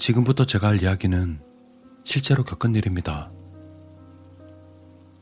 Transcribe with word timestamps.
지금부터 0.00 0.46
제가 0.46 0.68
할 0.68 0.82
이야기는 0.82 1.42
실제로 2.04 2.42
겪은 2.42 2.74
일입니다. 2.74 3.30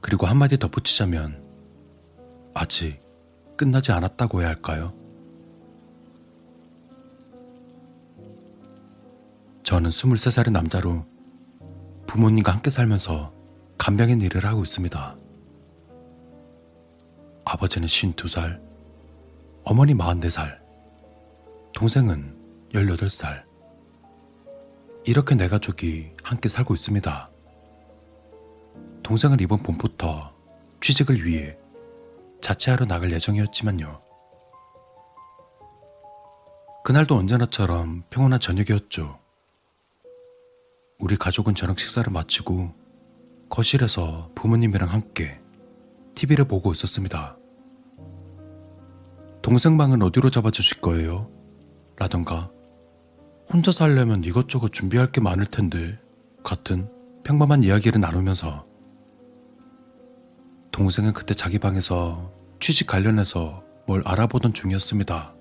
그리고 0.01 0.29
한마디 0.29 0.57
덧붙이자면 0.57 1.43
아직 2.55 3.03
끝나지 3.57 3.91
않았다고 3.91 4.41
해야 4.41 4.51
할까요? 4.51 4.95
저는 9.65 9.91
23살의 9.91 10.53
남자로 10.53 11.05
부모님과 12.07 12.53
함께 12.53 12.71
살면서 12.71 13.35
간병인 13.79 14.21
일을 14.21 14.47
하고 14.47 14.63
있습니다. 14.63 15.17
아버지는 17.45 17.89
52살, 17.89 18.61
어머니 19.65 19.95
44살, 19.95 20.61
동생은 21.75 22.37
18살. 22.75 23.48
이렇게 25.09 25.35
네 25.35 25.49
가족이 25.49 26.11
함께 26.23 26.51
살고 26.51 26.75
있습니다. 26.75 27.31
동생은 29.03 29.41
이번 29.41 29.63
봄부터 29.63 30.35
취직을 30.83 31.25
위해 31.25 31.57
자취하러 32.43 32.85
나갈 32.85 33.11
예정이었지만요. 33.13 34.03
그날도 36.85 37.17
언제나처럼 37.17 38.03
평온한 38.11 38.39
저녁이었죠. 38.39 39.19
우리 40.99 41.17
가족은 41.17 41.55
저녁 41.55 41.79
식사를 41.79 42.13
마치고 42.13 42.75
거실에서 43.49 44.31
부모님이랑 44.35 44.93
함께 44.93 45.41
TV를 46.17 46.45
보고 46.45 46.71
있었습니다. 46.73 47.39
동생 49.41 49.79
방은 49.79 50.03
어디로 50.03 50.29
잡아주실 50.29 50.83
거예요? 50.83 51.31
라던가 51.97 52.51
혼자 53.51 53.73
살려면 53.73 54.25
이것저것 54.25 54.75
준비할 54.75 55.11
게 55.11 55.23
많을 55.23 55.47
텐데 55.47 55.99
같은 56.45 56.91
평범한 57.25 57.63
이야기를 57.63 57.99
나누면서 57.99 58.67
동생은 60.71 61.15
그때 61.15 61.33
자기 61.33 61.59
방에서 61.59 62.31
취직 62.61 62.87
관련해서 62.87 63.65
뭘 63.87 64.03
알아보던 64.05 64.53
중이었습니다. 64.53 65.35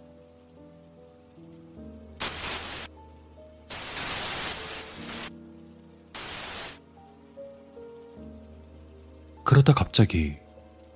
그러다 9.44 9.74
갑자기 9.74 10.38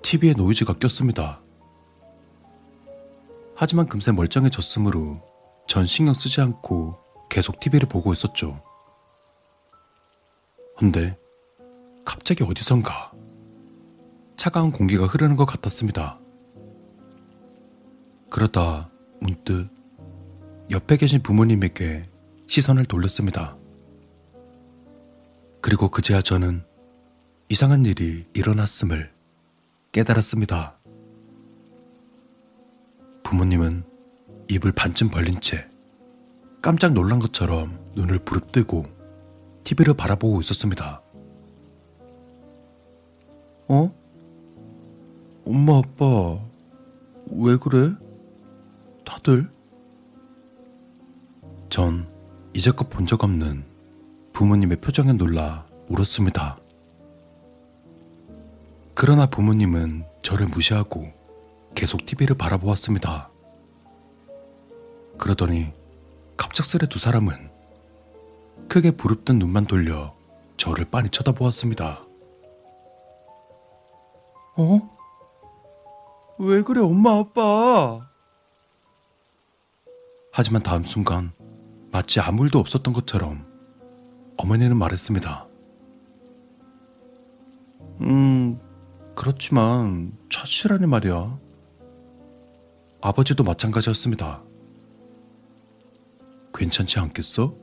TV에 0.02 0.34
노이즈가 0.34 0.78
꼈습니다. 0.80 1.42
하지만 3.56 3.88
금세 3.88 4.14
멀쩡해졌으므로 4.14 5.31
전 5.72 5.86
신경 5.86 6.14
쓰지 6.14 6.42
않고 6.42 6.98
계속 7.30 7.62
TV를 7.62 7.88
보고 7.88 8.12
있었죠. 8.12 8.62
근데 10.78 11.18
갑자기 12.04 12.44
어디선가 12.44 13.14
차가운 14.36 14.74
공기가 14.74 15.06
흐르는 15.06 15.38
것 15.38 15.46
같았습니다. 15.46 16.20
그러다 18.30 18.90
문득 19.22 19.70
옆에 20.70 20.98
계신 20.98 21.24
부모님에게 21.24 22.04
시선을 22.48 22.84
돌렸습니다. 22.84 23.56
그리고 25.62 25.88
그제야 25.88 26.22
저는 26.22 26.66
이상한 27.48 27.86
일이 27.86 28.28
일어났음을 28.34 29.10
깨달았습니다. 29.94 30.78
부모님은 33.24 33.86
입을 34.50 34.74
반쯤 34.74 35.12
벌린 35.12 35.40
채 35.40 35.71
깜짝 36.62 36.94
놀란 36.94 37.20
것처럼 37.20 37.80
눈을 37.96 38.20
부릅뜨고 38.20 38.86
TV를 39.64 39.94
바라보고 39.96 40.42
있었습니다. 40.42 41.02
어? 43.68 43.92
엄마, 45.46 45.78
아빠, 45.80 46.40
왜 47.32 47.58
그래? 47.58 47.94
다들? 49.06 49.50
전 51.70 52.08
이제껏 52.54 52.90
본 52.90 53.06
적 53.06 53.24
없는 53.24 53.64
부모님의 54.34 54.82
표정에 54.82 55.14
놀라 55.14 55.66
울었습니다. 55.90 56.58
그러나 58.94 59.26
부모님은 59.26 60.06
저를 60.22 60.48
무시하고 60.48 61.12
계속 61.74 62.06
TV를 62.06 62.38
바라보았습니다. 62.38 63.30
그러더니 65.18 65.74
갑작스레 66.42 66.88
두 66.88 66.98
사람은 66.98 67.52
크게 68.68 68.90
부릅뜬 68.90 69.38
눈만 69.38 69.66
돌려 69.66 70.16
저를 70.58 70.86
빤히 70.86 71.12
쳐다보았습니다. 71.12 72.04
어? 74.58 74.98
왜 76.40 76.64
그래, 76.64 76.82
엄마, 76.82 77.20
아빠? 77.20 78.10
하지만 80.34 80.64
다음 80.64 80.82
순간 80.82 81.32
마치 81.92 82.20
아무 82.20 82.44
일도 82.46 82.58
없었던 82.58 82.92
것처럼 82.92 83.46
어머니는 84.38 84.78
말했습니다. 84.78 85.48
음, 88.02 88.60
그렇지만 89.16 90.18
차치라니 90.32 90.88
말이야. 90.88 91.38
아버지도 93.00 93.44
마찬가지였습니다. 93.44 94.42
괜찮지 96.62 97.00
않겠어? 97.00 97.56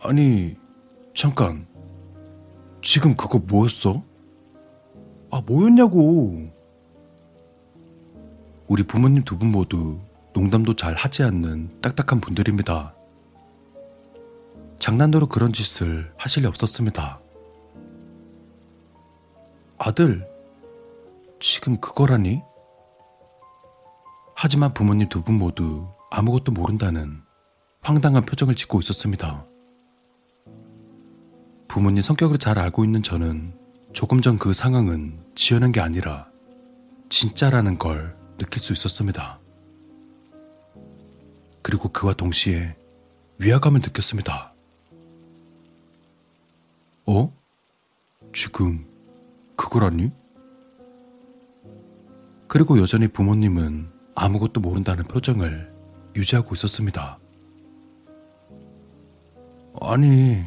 아니, 0.00 0.56
잠깐. 1.14 1.66
지금 2.82 3.14
그거 3.14 3.38
뭐였어? 3.38 4.02
아, 5.30 5.42
뭐였냐고. 5.44 6.50
우리 8.66 8.82
부모님 8.82 9.24
두 9.24 9.36
분 9.38 9.52
모두 9.52 9.98
농담도 10.32 10.74
잘 10.74 10.94
하지 10.94 11.22
않는 11.22 11.82
딱딱한 11.82 12.20
분들입니다. 12.22 12.94
장난으로 14.78 15.26
그런 15.26 15.52
짓을 15.52 16.10
하실 16.16 16.44
리 16.44 16.46
없었습니다. 16.48 17.20
아들, 19.76 20.26
지금 21.40 21.76
그거라니? 21.76 22.40
하지만 24.34 24.72
부모님 24.72 25.10
두 25.10 25.22
분 25.22 25.34
모두 25.38 25.86
아무것도 26.10 26.52
모른다는 26.52 27.25
황당한 27.86 28.26
표정을 28.26 28.56
짓고 28.56 28.80
있었습니다. 28.80 29.46
부모님 31.68 32.02
성격을 32.02 32.38
잘 32.38 32.58
알고 32.58 32.84
있는 32.84 33.00
저는 33.00 33.54
조금 33.92 34.20
전 34.20 34.38
그 34.38 34.52
상황은 34.52 35.20
지어낸 35.36 35.70
게 35.70 35.80
아니라 35.80 36.28
진짜라는 37.10 37.78
걸 37.78 38.16
느낄 38.38 38.60
수 38.60 38.72
있었습니다. 38.72 39.38
그리고 41.62 41.88
그와 41.90 42.14
동시에 42.14 42.76
위화감을 43.38 43.80
느꼈습니다. 43.82 44.52
어? 47.06 47.32
지금 48.34 48.84
그거라니? 49.54 50.10
그리고 52.48 52.80
여전히 52.80 53.06
부모님은 53.06 53.92
아무것도 54.16 54.60
모른다는 54.60 55.04
표정을 55.04 55.72
유지하고 56.16 56.52
있었습니다. 56.56 57.18
아니, 59.80 60.42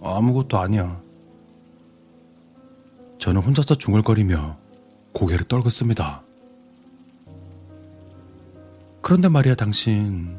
아무것도 0.00 0.58
아니야. 0.58 1.00
저는 3.18 3.42
혼자서 3.42 3.76
중얼거리며 3.76 4.56
고개를 5.12 5.46
떨궜습니다. 5.46 6.22
그런데 9.02 9.28
말이야, 9.28 9.54
당신. 9.54 10.38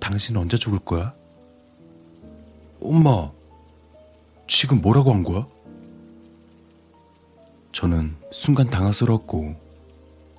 당신 0.00 0.36
언제 0.36 0.56
죽을 0.56 0.78
거야? 0.78 1.14
엄마, 2.80 3.30
지금 4.46 4.80
뭐라고 4.80 5.12
한 5.12 5.22
거야? 5.22 5.46
저는 7.72 8.14
순간 8.30 8.68
당황스럽고 8.68 9.54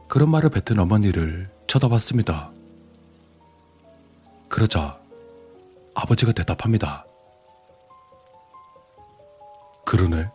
그런 0.08 0.30
말을 0.30 0.50
뱉은 0.50 0.80
어머니를 0.80 1.50
쳐다봤습니다. 1.68 2.52
그러자 4.48 5.00
아버지가 5.96 6.32
대답합니다. 6.34 7.06
그러네. 9.86 10.30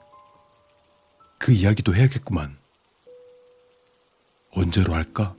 그 1.39 1.53
이야기도 1.53 1.95
해야겠구만. 1.95 2.57
언제로 4.53 4.95
할까? 4.95 5.35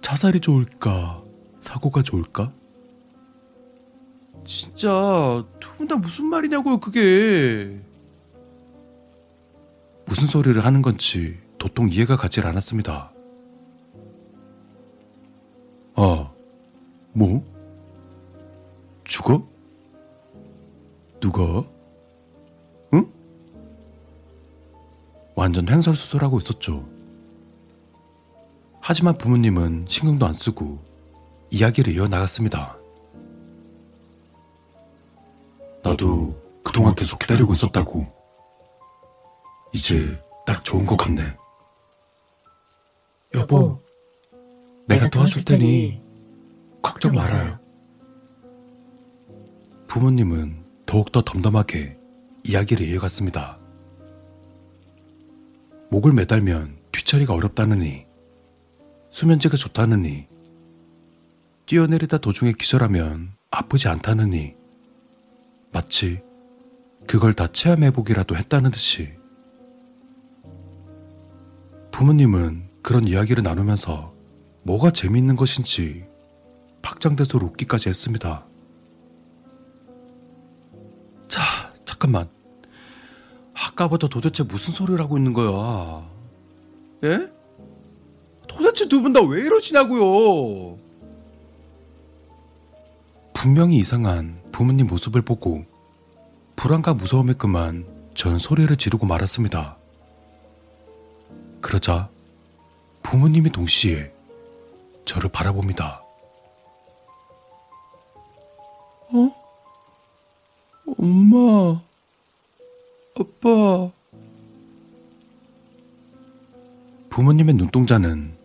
자살이 0.00 0.40
좋을까? 0.40 1.22
사고가 1.56 2.02
좋을까? 2.02 2.52
진짜 4.44 5.44
두 5.60 5.74
분 5.76 5.88
다 5.88 5.96
무슨 5.96 6.26
말이냐고요, 6.26 6.78
그게. 6.78 7.80
무슨 10.06 10.26
소리를 10.28 10.62
하는 10.64 10.82
건지 10.82 11.38
도통 11.58 11.88
이해가 11.88 12.16
가질 12.16 12.46
않았습니다. 12.46 13.10
아, 15.96 16.30
뭐? 17.12 17.53
죽어? 19.04 19.46
누가? 21.20 21.64
응? 22.92 23.12
완전 25.34 25.68
횡설수설하고 25.68 26.38
있었죠. 26.38 26.88
하지만 28.80 29.16
부모님은 29.16 29.86
신경도 29.88 30.26
안 30.26 30.34
쓰고 30.34 30.78
이야기를 31.50 31.94
이어나갔습니다. 31.94 32.76
나도 35.82 36.34
그동안 36.62 36.94
계속 36.94 37.18
기다리고 37.18 37.52
있었다고. 37.52 38.06
이제 39.72 40.18
딱 40.46 40.64
좋은 40.64 40.84
것 40.86 40.96
같네. 40.96 41.22
여보, 43.34 43.80
내가 44.86 45.08
도와줄 45.08 45.44
테니 45.44 46.02
걱정 46.82 47.14
말아요. 47.14 47.63
부모님은 49.94 50.64
더욱더 50.86 51.22
덤덤하게 51.22 51.96
이야기를 52.42 52.84
이어갔습니다. 52.84 53.60
목을 55.88 56.10
매달면 56.10 56.78
뒤처리가 56.90 57.32
어렵다느니, 57.32 58.04
수면제가 59.10 59.56
좋다느니, 59.56 60.26
뛰어내리다 61.66 62.18
도중에 62.18 62.54
기절하면 62.54 63.34
아프지 63.52 63.86
않다느니, 63.86 64.56
마치 65.70 66.20
그걸 67.06 67.32
다 67.32 67.46
체험해보기라도 67.46 68.34
했다는 68.34 68.72
듯이. 68.72 69.12
부모님은 71.92 72.68
그런 72.82 73.06
이야기를 73.06 73.44
나누면서 73.44 74.12
뭐가 74.64 74.90
재미있는 74.90 75.36
것인지 75.36 76.04
박장대소로 76.82 77.46
웃기까지 77.46 77.90
했습니다. 77.90 78.44
잠깐만. 81.94 82.28
아까부터 83.54 84.08
도대체 84.08 84.42
무슨 84.42 84.74
소리를 84.74 85.00
하고 85.00 85.16
있는 85.16 85.32
거야? 85.32 86.04
예? 87.04 87.30
도대체 88.48 88.88
두 88.88 89.00
분 89.00 89.12
다 89.12 89.20
왜 89.22 89.42
이러시냐고요? 89.42 90.76
분명히 93.32 93.76
이상한 93.76 94.40
부모님 94.50 94.88
모습을 94.88 95.22
보고 95.22 95.64
불안과 96.56 96.94
무서움에 96.94 97.34
그만 97.34 97.86
전 98.14 98.38
소리를 98.38 98.74
지르고 98.76 99.06
말았습니다. 99.06 99.76
그러자 101.60 102.08
부모님이 103.02 103.50
동시에 103.50 104.12
저를 105.04 105.30
바라봅니다. 105.30 106.02
어? 109.12 109.43
엄마, 110.86 111.80
아빠. 113.18 113.90
부모님의 117.08 117.54
눈동자는 117.54 118.36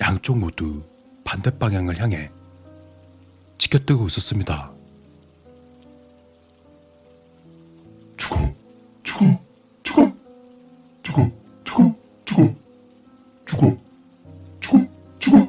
양쪽 0.00 0.38
모두 0.38 0.82
반대 1.24 1.50
방향을 1.58 1.98
향해 2.00 2.30
지켜뜨고 3.58 4.06
있었습니다. 4.06 4.70
죽어, 8.16 8.54
죽어, 9.02 9.40
죽어, 9.82 10.12
죽어, 11.02 11.30
죽어, 11.64 11.94
죽어, 12.24 12.54
죽어, 13.44 13.76
죽어, 14.60 14.88
죽어, 15.18 15.48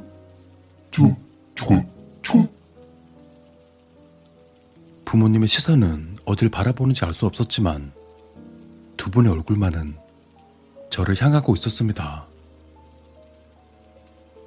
죽어, 0.91 1.15
죽어, 1.55 1.83
죽어. 2.21 2.47
부모님의 5.05 5.47
시선은 5.47 6.16
어딜 6.27 6.49
바라보는지 6.49 7.05
알 7.05 7.13
수 7.13 7.25
없었지만 7.25 7.93
두 8.97 9.09
분의 9.09 9.31
얼굴만은 9.31 9.97
저를 10.89 11.15
향하고 11.19 11.53
있었습니다. 11.55 12.25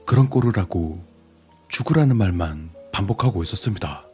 그런 0.05 0.29
꼴을 0.29 0.59
하고 0.59 1.03
죽으라는 1.69 2.17
말만 2.17 2.71
반복하고 2.93 3.43
있었습니다. 3.45 4.05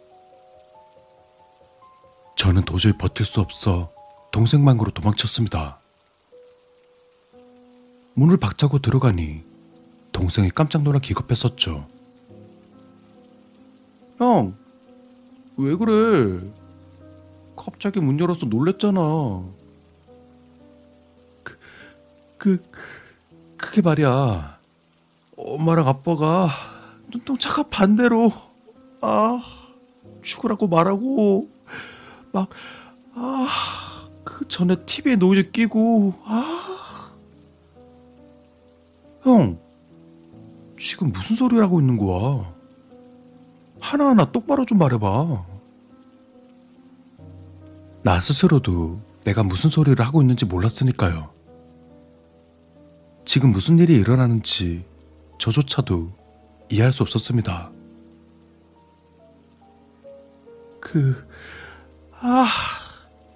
저는 2.36 2.62
도저히 2.62 2.96
버틸 2.96 3.26
수 3.26 3.40
없어 3.40 3.90
동생 4.30 4.64
방으로 4.64 4.92
도망쳤습니다. 4.92 5.80
문을 8.14 8.36
박차고 8.36 8.78
들어가니 8.78 9.42
동생이 10.12 10.50
깜짝 10.50 10.82
놀라 10.82 11.00
기겁했었죠. 11.00 11.84
형, 14.18 14.56
왜 15.56 15.74
그래? 15.74 16.40
갑자기 17.56 18.00
문 18.00 18.20
열어서 18.20 18.46
놀랬잖아. 18.46 19.00
그, 21.42 21.58
그, 22.38 22.62
그게 23.56 23.80
말이야. 23.80 24.58
엄마랑 25.36 25.88
아빠가 25.88 26.48
눈동자가 27.10 27.64
반대로, 27.64 28.30
아, 29.00 29.42
죽으라고 30.22 30.66
말하고, 30.68 31.48
막, 32.32 32.48
아, 33.14 33.48
그 34.24 34.46
전에 34.48 34.76
TV에 34.84 35.16
노이즈 35.16 35.50
끼고, 35.50 36.14
아. 36.24 37.12
형, 39.22 39.58
지금 40.78 41.10
무슨 41.12 41.36
소리를 41.36 41.62
하고 41.62 41.80
있는 41.80 41.96
거야? 41.96 42.54
하나하나 43.80 44.30
똑바로 44.30 44.64
좀 44.64 44.78
말해봐. 44.78 45.55
나 48.06 48.20
스스로도 48.20 49.00
내가 49.24 49.42
무슨 49.42 49.68
소리를 49.68 50.06
하고 50.06 50.20
있는지 50.22 50.44
몰랐으니까요. 50.44 51.28
지금 53.24 53.50
무슨 53.50 53.80
일이 53.80 53.96
일어나는지 53.96 54.84
저조차도 55.40 56.12
이해할 56.70 56.92
수 56.92 57.02
없었습니다. 57.02 57.72
그, 60.78 61.26
아, 62.12 62.46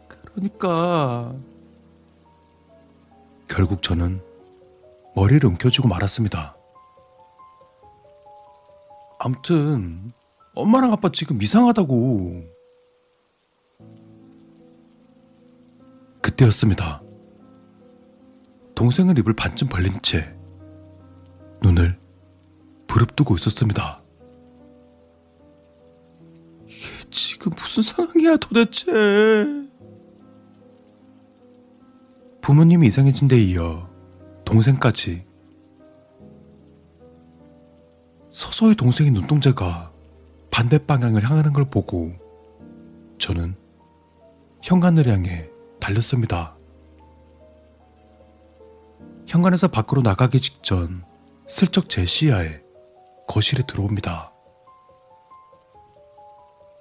그러니까. 0.07 1.35
결국 3.49 3.83
저는 3.83 4.23
머리를 5.17 5.45
움켜쥐고 5.49 5.89
말았습니다. 5.89 6.57
암튼, 9.19 10.13
엄마랑 10.55 10.93
아빠 10.93 11.11
지금 11.13 11.43
이상하다고. 11.43 12.60
그때였습니다. 16.41 17.03
동생은 18.75 19.17
입을 19.19 19.35
반쯤 19.35 19.69
벌린 19.69 19.93
채 20.03 20.35
눈을 21.63 21.99
부릅뜨고 22.87 23.35
있었습니다. 23.35 24.01
이게 26.67 26.89
지금 27.11 27.53
무슨 27.57 27.83
상황이야 27.83 28.39
도대체? 28.39 28.91
부모님이 32.41 32.87
이상해진 32.87 33.29
데 33.29 33.39
이어 33.39 33.89
동생까지 34.47 35.27
서서히 38.31 38.75
동생의 38.75 39.13
눈동자가 39.13 39.93
반대 40.51 40.79
방향을 40.79 41.23
향하는 41.23 41.53
걸 41.53 41.67
보고 41.67 42.13
저는 43.19 43.55
현관을 44.63 45.07
향해 45.07 45.50
달렸습니다. 45.81 46.57
현관에서 49.27 49.69
밖으로 49.69 50.03
나가기 50.03 50.41
직전 50.41 51.05
슬쩍 51.49 51.89
제 51.89 52.05
시야에 52.05 52.61
거실에 53.27 53.65
들어옵니다. 53.67 54.33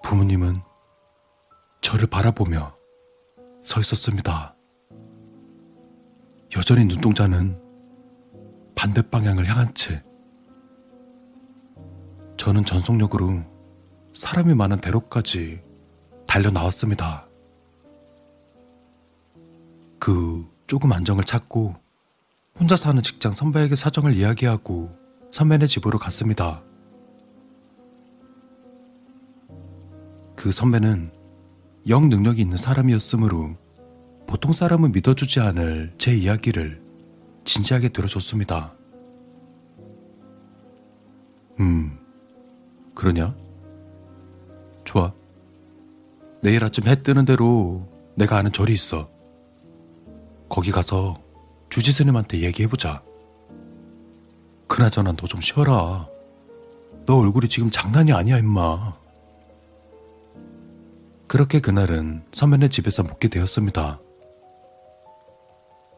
부모님은 0.03 0.62
저를 1.82 2.08
바라보며 2.08 2.75
서 3.62 3.79
있었습니다. 3.79 4.56
여전히 6.58 6.86
눈동자는 6.86 7.62
반대 8.74 9.01
방향을 9.01 9.48
향한 9.48 9.74
채 9.75 10.03
저는 12.38 12.65
전속력으로 12.65 13.44
사람이 14.15 14.56
많은 14.56 14.82
대로까지 14.82 15.62
달려 16.25 16.50
나왔습니다. 16.50 17.28
그 20.00 20.46
조금 20.68 20.91
안정을 20.91 21.25
찾고 21.25 21.75
혼자 22.58 22.75
사는 22.75 23.01
직장 23.01 23.32
선배에게 23.32 23.75
사정을 23.75 24.15
이야기하고 24.15 24.98
선배네 25.32 25.68
집으로 25.68 26.00
갔습니다. 26.00 26.63
그 30.36 30.51
선배는 30.51 31.12
영 31.88 32.10
능력이 32.10 32.41
있는 32.41 32.58
사람이었으므로 32.58 33.56
보통 34.25 34.53
사람은 34.53 34.91
믿어주지 34.91 35.39
않을 35.39 35.94
제 35.98 36.15
이야기를 36.15 36.82
진지하게 37.46 37.89
들어줬습니다. 37.89 38.74
음, 41.60 41.98
그러냐? 42.96 43.36
좋아. 44.86 45.13
내일 46.41 46.63
아침 46.63 46.88
해 46.88 47.01
뜨는 47.01 47.25
대로 47.25 47.88
내가 48.15 48.38
아는 48.38 48.51
절이 48.51 48.74
있어. 48.74 49.10
거기 50.50 50.72
가서 50.72 51.15
주지 51.70 51.91
스님한테 51.91 52.39
얘기해보자. 52.41 53.03
그나저나 54.68 55.13
너 55.13 55.25
좀 55.27 55.41
쉬어라. 55.41 56.08
너 57.06 57.18
얼굴이 57.18 57.50
지금 57.50 57.70
장난이 57.72 58.13
아니야, 58.13 58.38
임마. 58.38 58.98
그렇게 61.27 61.60
그날은 61.60 62.24
선배네 62.32 62.70
집에서 62.70 63.03
묵게 63.03 63.27
되었습니다. 63.29 64.00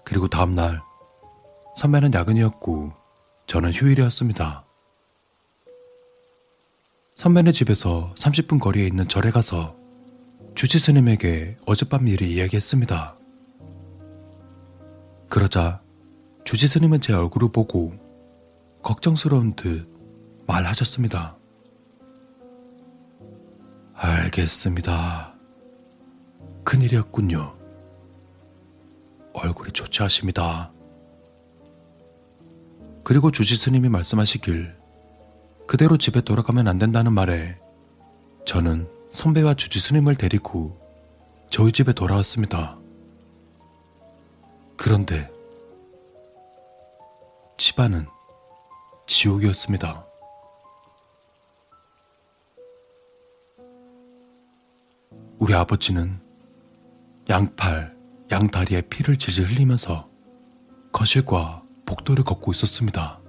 그리고 0.04 0.28
다음날 0.28 0.82
선배는 1.78 2.14
야근이었고 2.14 2.92
저는 3.48 3.72
휴일이었습니다. 3.72 4.66
선배네 7.16 7.52
집에서 7.54 8.14
30분 8.18 8.60
거리에 8.60 8.86
있는 8.86 9.08
절에 9.08 9.32
가서 9.32 9.76
주지 10.56 10.80
스님에게 10.80 11.58
어젯밤 11.66 12.08
일을 12.08 12.28
이야기했습니다. 12.28 13.18
그러자 15.32 15.82
주지 16.44 16.68
스님은 16.68 17.00
제 17.00 17.14
얼굴을 17.14 17.54
보고 17.54 17.94
걱정스러운 18.84 19.54
듯 19.54 19.88
말하셨습니다. 20.46 21.38
알겠습니다. 23.94 25.34
큰일이었군요. 26.66 27.56
얼굴이 29.32 29.72
좋지 29.72 30.04
않습니다. 30.04 30.74
그리고 33.06 33.32
주지 33.32 33.56
스님이 33.56 33.88
말씀하시길 33.88 34.76
그대로 35.66 35.98
집에 35.98 36.20
돌아가면 36.20 36.68
안 36.68 36.78
된다는 36.78 37.14
말에 37.14 37.58
저는 38.46 38.86
선배와 39.12 39.54
주지 39.54 39.80
스님을 39.80 40.18
데리고 40.18 40.78
저희 41.50 41.72
집에 41.72 41.94
돌아왔습니다. 41.94 42.81
그런데 44.84 45.30
집안은 47.60 48.08
지옥이었습니다. 49.06 50.08
우리 55.38 55.54
아버지는 55.54 56.20
양팔, 57.30 57.96
양다리에 58.32 58.82
피를 58.82 59.20
질질 59.20 59.46
흘리면서 59.46 60.10
거실과 60.92 61.62
복도를 61.86 62.24
걷고 62.24 62.52
있었습니다. 62.52 63.22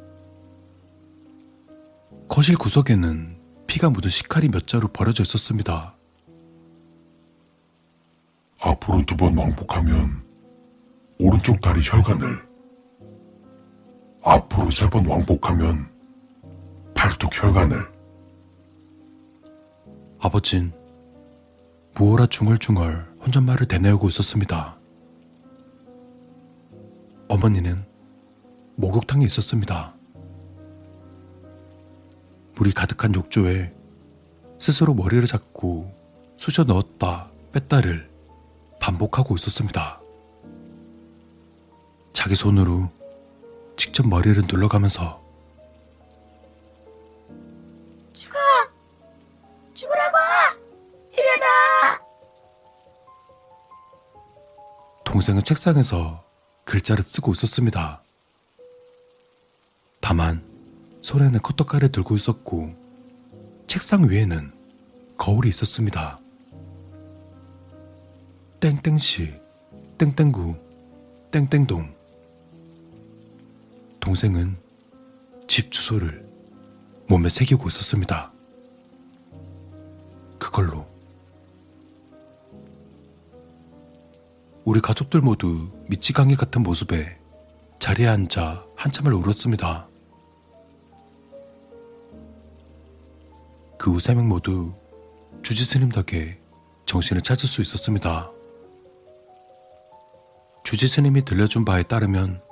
거실 2.30 2.56
구석에는 2.56 3.38
피가 3.66 3.90
묻은 3.90 4.08
식칼이 4.08 4.48
몇 4.48 4.66
자루 4.66 4.88
버려져 4.88 5.22
있었습니다. 5.22 5.98
앞으로 8.58 9.04
두 9.04 9.18
번 9.18 9.36
왕복하면 9.36 10.31
오른쪽 11.22 11.60
다리 11.60 11.80
혈관을 11.84 12.26
앞으로 14.24 14.70
세 14.70 14.88
번 14.90 15.06
왕복하면 15.06 15.88
팔뚝 16.94 17.30
혈관을 17.32 17.86
아버진 20.20 20.72
무어라 21.94 22.26
중얼중얼 22.26 23.14
혼잣말을 23.24 23.66
대내오고 23.66 24.08
있었습니다. 24.08 24.76
어머니는 27.28 27.84
목욕탕에 28.76 29.24
있었습니다. 29.26 29.94
물이 32.56 32.72
가득한 32.72 33.14
욕조에 33.14 33.72
스스로 34.58 34.94
머리를 34.94 35.24
잡고 35.26 35.92
쑤셔 36.36 36.64
넣었다 36.64 37.30
뺐다를 37.52 38.10
반복하고 38.80 39.36
있었습니다. 39.36 40.01
자기 42.12 42.34
손으로 42.34 42.90
직접 43.76 44.06
머리를 44.06 44.42
눌러가면서 44.46 45.20
죽어! 48.12 48.38
죽으라고! 49.74 50.16
일어나! 51.12 52.00
동생은 55.04 55.42
책상에서 55.44 56.22
글자를 56.64 57.04
쓰고 57.04 57.32
있었습니다. 57.32 58.02
다만 60.00 60.44
손에는 61.02 61.40
커터칼을 61.40 61.90
들고 61.90 62.16
있었고 62.16 62.74
책상 63.66 64.08
위에는 64.08 64.52
거울이 65.16 65.48
있었습니다. 65.48 66.18
땡땡시, 68.60 69.40
땡땡구, 69.98 70.54
땡땡동. 71.30 72.01
동생은 74.02 74.56
집 75.46 75.70
주소를 75.70 76.28
몸에 77.08 77.28
새기고 77.28 77.68
있었습니다. 77.68 78.32
그걸로 80.40 80.84
우리 84.64 84.80
가족들 84.80 85.20
모두 85.20 85.68
미치광이 85.88 86.34
같은 86.34 86.64
모습에 86.64 87.16
자리에 87.78 88.08
앉아 88.08 88.64
한참을 88.76 89.12
울었습니다. 89.14 89.86
그 93.78 93.90
후 93.92 93.98
세 94.00 94.14
명 94.16 94.28
모두 94.28 94.72
주지 95.42 95.64
스님 95.64 95.90
덕에 95.90 96.40
정신을 96.86 97.22
찾을 97.22 97.48
수 97.48 97.60
있었습니다. 97.62 98.30
주지 100.64 100.88
스님이 100.88 101.24
들려준 101.24 101.64
바에 101.64 101.84
따르면 101.84 102.42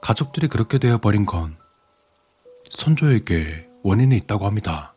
가족들이 0.00 0.48
그렇게 0.48 0.78
되어 0.78 0.98
버린 0.98 1.26
건 1.26 1.56
손조에게 2.70 3.68
원인이 3.82 4.16
있다고 4.16 4.46
합니다. 4.46 4.94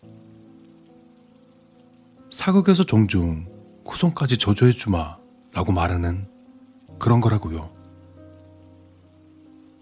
사극에서 2.32 2.84
종종 2.84 3.46
후손까지 3.86 4.38
저조해주마 4.38 5.18
라고 5.54 5.72
말하는 5.72 6.30
그런 6.98 7.20
거라고요. 7.20 7.72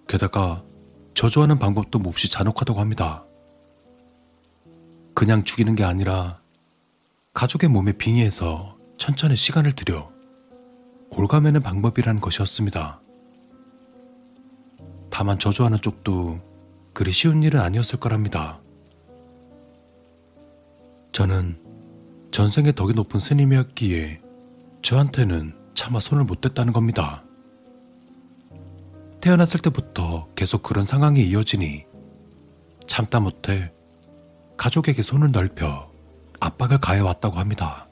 게다가 0.08 0.64
저주하는 1.14 1.60
방법도 1.60 2.00
몹시 2.00 2.30
잔혹하다고 2.30 2.80
합니다. 2.80 3.26
그냥 5.14 5.44
죽이는 5.44 5.76
게 5.76 5.84
아니라 5.84 6.40
가족의 7.34 7.70
몸에 7.70 7.94
빙의해서 7.94 8.78
천천히 8.98 9.36
시간을 9.36 9.74
들여 9.74 10.12
올가매는 11.12 11.62
방법이라는 11.62 12.22
것이었습니다. 12.22 13.02
다만 15.10 15.40
저주하는 15.40 15.82
쪽도 15.82 16.40
그리 16.94 17.12
쉬운 17.12 17.44
일은 17.44 17.60
아니었을 17.60 18.00
거랍니다. 18.00 18.60
저는 21.12 21.60
전생에 22.32 22.72
덕이 22.72 22.94
높은 22.94 23.20
스님이었기에 23.20 24.20
저한테는 24.82 25.56
차마 25.74 26.00
손을 26.00 26.24
못 26.24 26.42
댔다는 26.42 26.74
겁니다. 26.74 27.24
태어났을 29.22 29.60
때부터 29.60 30.30
계속 30.36 30.64
그런 30.64 30.86
상황이 30.86 31.28
이어지니 31.28 31.86
참다 32.88 33.20
못해 33.20 33.72
가족에게 34.56 35.02
손을 35.02 35.32
넓혀 35.32 35.92
압박을 36.40 36.80
가해왔다고 36.80 37.38
합니다. 37.38 37.89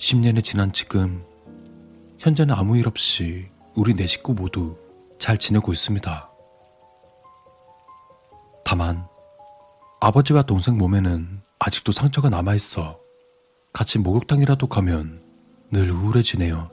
(10년이) 0.00 0.42
지난 0.42 0.72
지금 0.72 1.22
현재는 2.18 2.54
아무 2.54 2.78
일 2.78 2.88
없이 2.88 3.50
우리 3.74 3.94
네 3.94 4.06
식구 4.06 4.32
모두 4.32 4.78
잘 5.18 5.36
지내고 5.36 5.72
있습니다. 5.74 6.30
다만 8.64 9.06
아버지와 10.00 10.42
동생 10.42 10.78
몸에는 10.78 11.42
아직도 11.58 11.92
상처가 11.92 12.30
남아있어 12.30 12.98
같이 13.74 13.98
목욕탕이라도 13.98 14.68
가면 14.68 15.22
늘 15.70 15.90
우울해지네요. 15.90 16.70